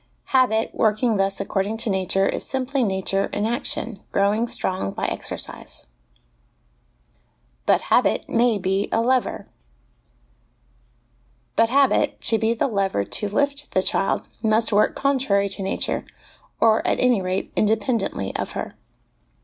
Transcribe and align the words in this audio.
Habit, 0.33 0.73
working 0.73 1.17
thus 1.17 1.39
according 1.39 1.77
to 1.77 1.89
nature, 1.91 2.27
is 2.27 2.43
simply 2.43 2.83
nature 2.83 3.25
in 3.25 3.45
action, 3.45 3.99
growing 4.11 4.47
strong 4.47 4.93
by 4.93 5.05
exercise. 5.05 5.85
But 7.67 7.81
Habit 7.93 8.27
may 8.27 8.57
be 8.57 8.89
a 8.91 8.99
Lever. 8.99 9.47
But 11.55 11.69
habit, 11.69 12.19
to 12.21 12.39
be 12.39 12.55
the 12.55 12.67
lever 12.67 13.05
to 13.05 13.29
lift 13.29 13.73
the 13.73 13.83
child, 13.83 14.23
must 14.41 14.73
work 14.73 14.95
contrary 14.95 15.47
to 15.49 15.61
nature, 15.61 16.05
or 16.59 16.79
at 16.79 16.99
any 16.99 17.21
rate, 17.21 17.53
independently 17.55 18.35
of 18.35 18.53
her. 18.53 18.73